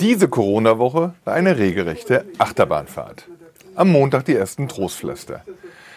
Diese 0.00 0.28
Corona-Woche 0.28 1.14
war 1.24 1.34
eine 1.34 1.58
regelrechte 1.58 2.24
Achterbahnfahrt. 2.38 3.28
Am 3.74 3.90
Montag 3.90 4.24
die 4.24 4.34
ersten 4.34 4.68
Trostpflaster. 4.68 5.44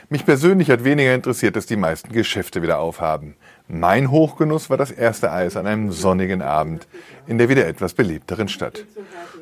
Mich 0.09 0.25
persönlich 0.25 0.70
hat 0.70 0.83
weniger 0.83 1.13
interessiert, 1.13 1.55
dass 1.55 1.66
die 1.66 1.75
meisten 1.75 2.11
Geschäfte 2.11 2.61
wieder 2.61 2.79
aufhaben. 2.79 3.35
Mein 3.67 4.09
Hochgenuss 4.09 4.69
war 4.69 4.77
das 4.77 4.91
erste 4.91 5.31
Eis 5.31 5.57
an 5.57 5.67
einem 5.67 5.91
sonnigen 5.91 6.41
Abend 6.41 6.87
in 7.27 7.37
der 7.37 7.49
wieder 7.49 7.67
etwas 7.67 7.93
belebteren 7.93 8.47
Stadt. 8.47 8.86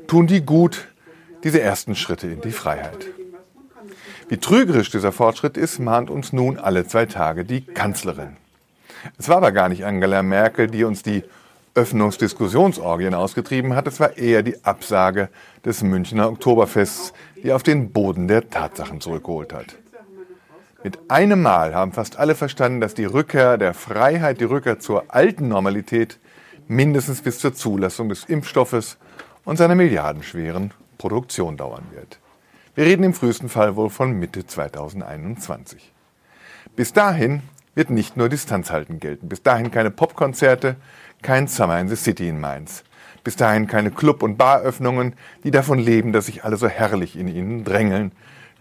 Tun 0.07 0.28
die 0.28 0.42
gut 0.42 0.87
diese 1.44 1.62
ersten 1.62 1.96
Schritte 1.96 2.28
in 2.28 2.42
die 2.42 2.51
Freiheit. 2.51 3.06
Wie 4.28 4.37
trügerisch 4.37 4.90
dieser 4.90 5.12
Fortschritt 5.12 5.58
ist, 5.58 5.79
mahnt 5.79 6.10
uns 6.10 6.33
nun 6.33 6.58
alle 6.58 6.87
zwei 6.87 7.06
Tage 7.06 7.46
die 7.46 7.62
Kanzlerin. 7.62 8.37
Es 9.19 9.29
war 9.29 9.37
aber 9.37 9.51
gar 9.51 9.69
nicht 9.69 9.85
Angela 9.85 10.24
Merkel, 10.24 10.67
die 10.67 10.83
uns 10.83 11.03
die 11.03 11.24
Öffnungsdiskussionsorgien 11.76 13.13
ausgetrieben 13.13 13.75
hat. 13.75 13.87
Es 13.87 13.99
war 13.99 14.17
eher 14.17 14.44
die 14.44 14.63
Absage 14.63 15.29
des 15.63 15.83
Münchner 15.83 16.30
Oktoberfests, 16.30 17.13
die 17.43 17.52
auf 17.52 17.63
den 17.63 17.91
Boden 17.91 18.27
der 18.27 18.49
Tatsachen 18.49 19.02
zurückgeholt 19.02 19.53
hat. 19.53 19.75
Mit 20.83 21.11
einem 21.11 21.41
Mal 21.41 21.75
haben 21.75 21.91
fast 21.91 22.17
alle 22.17 22.35
verstanden, 22.35 22.80
dass 22.80 22.93
die 22.93 23.05
Rückkehr 23.05 23.57
der 23.57 23.73
Freiheit, 23.73 24.39
die 24.39 24.45
Rückkehr 24.45 24.80
zur 24.80 25.05
alten 25.09 25.47
Normalität 25.47 26.19
mindestens 26.67 27.21
bis 27.21 27.39
zur 27.39 27.53
Zulassung 27.53 28.07
des 28.07 28.23
Impfstoffes 28.25 28.97
und 29.44 29.57
seiner 29.57 29.75
milliardenschweren 29.75 30.71
Produktion 30.97 31.57
dauern 31.57 31.85
wird. 31.91 32.19
Wir 32.75 32.85
reden 32.85 33.03
im 33.03 33.13
frühesten 33.13 33.49
Fall 33.49 33.75
wohl 33.75 33.89
von 33.89 34.11
Mitte 34.13 34.45
2021. 34.45 35.91
Bis 36.75 36.94
dahin 36.94 37.41
wird 37.75 37.89
nicht 37.89 38.17
nur 38.17 38.29
Distanzhalten 38.29 38.99
gelten. 38.99 39.29
Bis 39.29 39.43
dahin 39.43 39.70
keine 39.70 39.91
Popkonzerte, 39.91 40.77
kein 41.21 41.47
Summer 41.47 41.79
in 41.79 41.88
the 41.88 41.95
City 41.95 42.27
in 42.27 42.39
Mainz. 42.39 42.83
Bis 43.23 43.35
dahin 43.35 43.67
keine 43.67 43.91
Club- 43.91 44.23
und 44.23 44.38
Baröffnungen, 44.38 45.13
die 45.43 45.52
davon 45.52 45.80
leben, 45.80 46.13
dass 46.13 46.27
sich 46.27 46.43
alle 46.43 46.57
so 46.57 46.67
herrlich 46.67 47.17
in 47.17 47.27
ihnen 47.27 47.63
drängeln. 47.63 48.11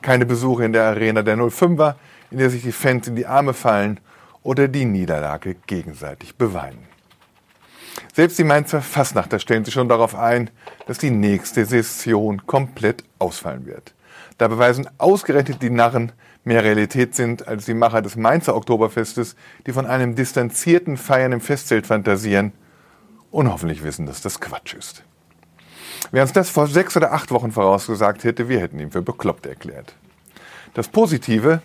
Keine 0.02 0.26
Besuche 0.26 0.64
in 0.64 0.72
der 0.72 0.84
Arena 0.84 1.22
der 1.22 1.36
05er, 1.36 1.94
in 2.30 2.38
der 2.38 2.50
sich 2.50 2.62
die 2.62 2.72
Fans 2.72 3.06
in 3.06 3.16
die 3.16 3.26
Arme 3.26 3.54
fallen 3.54 4.00
oder 4.42 4.68
die 4.68 4.84
Niederlage 4.84 5.56
gegenseitig 5.66 6.36
beweinen. 6.36 6.86
Selbst 8.12 8.38
die 8.38 8.44
Mainzer 8.44 8.82
Fassnachter 8.82 9.38
stellen 9.38 9.64
sich 9.64 9.74
schon 9.74 9.88
darauf 9.88 10.14
ein, 10.14 10.50
dass 10.86 10.98
die 10.98 11.10
nächste 11.10 11.64
Session 11.64 12.46
komplett 12.46 13.04
ausfallen 13.18 13.66
wird. 13.66 13.94
Da 14.38 14.48
beweisen 14.48 14.88
ausgerechnet 14.98 15.62
die 15.62 15.70
Narren, 15.70 16.12
mehr 16.44 16.64
Realität 16.64 17.14
sind 17.14 17.48
als 17.48 17.64
die 17.64 17.74
Macher 17.74 18.02
des 18.02 18.16
Mainzer 18.16 18.56
Oktoberfestes, 18.56 19.36
die 19.66 19.72
von 19.72 19.86
einem 19.86 20.14
distanzierten 20.14 20.96
Feiern 20.96 21.32
im 21.32 21.40
Festzelt 21.40 21.86
fantasieren 21.86 22.52
und 23.30 23.50
hoffentlich 23.50 23.82
wissen, 23.82 24.06
dass 24.06 24.20
das 24.20 24.40
Quatsch 24.40 24.74
ist. 24.74 25.04
Wer 26.10 26.22
uns 26.22 26.32
das 26.32 26.50
vor 26.50 26.66
sechs 26.66 26.96
oder 26.96 27.12
acht 27.12 27.30
Wochen 27.30 27.52
vorausgesagt 27.52 28.24
hätte, 28.24 28.48
wir 28.48 28.60
hätten 28.60 28.78
ihn 28.78 28.90
für 28.90 29.02
bekloppt 29.02 29.46
erklärt. 29.46 29.94
Das 30.74 30.88
Positive, 30.88 31.62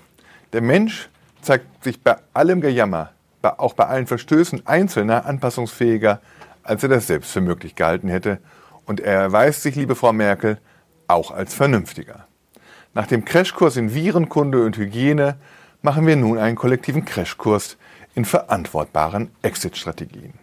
der 0.53 0.61
Mensch 0.61 1.09
zeigt 1.41 1.83
sich 1.83 2.01
bei 2.01 2.15
allem 2.33 2.61
Gejammer, 2.61 3.11
auch 3.41 3.73
bei 3.73 3.85
allen 3.85 4.07
Verstößen 4.07 4.65
einzelner 4.65 5.25
anpassungsfähiger, 5.25 6.21
als 6.63 6.83
er 6.83 6.89
das 6.89 7.07
selbst 7.07 7.31
für 7.31 7.41
möglich 7.41 7.75
gehalten 7.75 8.09
hätte. 8.09 8.39
Und 8.85 8.99
er 8.99 9.21
erweist 9.21 9.63
sich, 9.63 9.75
liebe 9.75 9.95
Frau 9.95 10.13
Merkel, 10.13 10.59
auch 11.07 11.31
als 11.31 11.53
vernünftiger. 11.53 12.28
Nach 12.95 13.05
dem 13.05 13.23
Crashkurs 13.23 13.77
in 13.77 13.93
Virenkunde 13.93 14.65
und 14.65 14.75
Hygiene 14.77 15.37
machen 15.83 16.07
wir 16.07 16.15
nun 16.15 16.39
einen 16.39 16.55
kollektiven 16.55 17.05
Crashkurs 17.05 17.77
in 18.15 18.25
verantwortbaren 18.25 19.29
Exit-Strategien. 19.43 20.33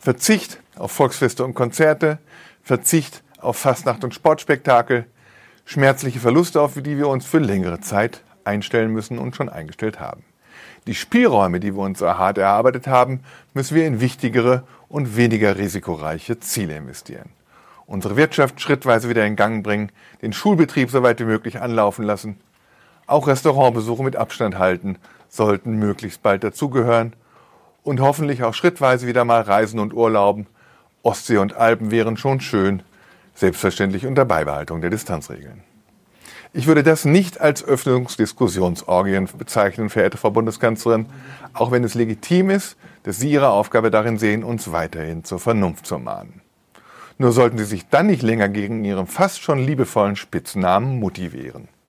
Verzicht 0.00 0.58
auf 0.74 0.90
Volksfeste 0.90 1.44
und 1.44 1.54
Konzerte, 1.54 2.18
Verzicht 2.64 3.22
auf 3.38 3.56
Fastnacht 3.56 4.02
und 4.02 4.14
Sportspektakel, 4.14 5.06
schmerzliche 5.64 6.18
Verluste, 6.18 6.60
auf 6.60 6.74
die 6.74 6.98
wir 6.98 7.06
uns 7.06 7.24
für 7.24 7.38
längere 7.38 7.80
Zeit 7.80 8.24
einstellen 8.44 8.92
müssen 8.92 9.18
und 9.18 9.36
schon 9.36 9.48
eingestellt 9.48 10.00
haben. 10.00 10.24
Die 10.88 10.94
Spielräume, 10.96 11.60
die 11.60 11.74
wir 11.76 11.82
uns 11.82 12.00
so 12.00 12.08
hart 12.08 12.38
erarbeitet 12.38 12.88
haben, 12.88 13.20
müssen 13.54 13.76
wir 13.76 13.86
in 13.86 14.00
wichtigere 14.00 14.66
und 14.88 15.16
weniger 15.16 15.56
risikoreiche 15.56 16.40
Ziele 16.40 16.76
investieren 16.76 17.35
unsere 17.86 18.16
Wirtschaft 18.16 18.60
schrittweise 18.60 19.08
wieder 19.08 19.24
in 19.26 19.36
Gang 19.36 19.64
bringen, 19.64 19.90
den 20.22 20.32
Schulbetrieb 20.32 20.90
so 20.90 21.02
weit 21.02 21.20
wie 21.20 21.24
möglich 21.24 21.60
anlaufen 21.60 22.04
lassen. 22.04 22.38
Auch 23.06 23.26
Restaurantbesuche 23.28 24.02
mit 24.02 24.16
Abstand 24.16 24.58
halten 24.58 24.98
sollten 25.28 25.78
möglichst 25.78 26.22
bald 26.22 26.42
dazugehören 26.42 27.14
und 27.82 28.00
hoffentlich 28.00 28.42
auch 28.42 28.54
schrittweise 28.54 29.06
wieder 29.06 29.24
mal 29.24 29.42
reisen 29.42 29.78
und 29.78 29.94
urlauben. 29.94 30.46
Ostsee 31.02 31.38
und 31.38 31.54
Alpen 31.54 31.90
wären 31.92 32.16
schon 32.16 32.40
schön, 32.40 32.82
selbstverständlich 33.34 34.06
unter 34.06 34.24
Beibehaltung 34.24 34.80
der 34.80 34.90
Distanzregeln. 34.90 35.62
Ich 36.52 36.66
würde 36.66 36.82
das 36.82 37.04
nicht 37.04 37.40
als 37.40 37.62
Öffnungsdiskussionsorgien 37.62 39.28
bezeichnen, 39.36 39.90
verehrte 39.90 40.16
Frau 40.16 40.30
Bundeskanzlerin, 40.30 41.06
auch 41.52 41.70
wenn 41.70 41.84
es 41.84 41.94
legitim 41.94 42.50
ist, 42.50 42.76
dass 43.02 43.18
Sie 43.18 43.30
Ihre 43.30 43.50
Aufgabe 43.50 43.90
darin 43.90 44.18
sehen, 44.18 44.42
uns 44.42 44.72
weiterhin 44.72 45.22
zur 45.22 45.38
Vernunft 45.38 45.86
zu 45.86 45.98
mahnen. 45.98 46.40
Nur 47.18 47.32
sollten 47.32 47.58
sie 47.58 47.64
sich 47.64 47.88
dann 47.88 48.08
nicht 48.08 48.22
länger 48.22 48.48
gegen 48.48 48.84
ihren 48.84 49.06
fast 49.06 49.42
schon 49.42 49.58
liebevollen 49.58 50.16
Spitznamen 50.16 50.98
Mutti 50.98 51.32
wehren. 51.32 51.68